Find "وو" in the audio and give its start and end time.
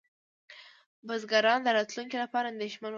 2.87-2.89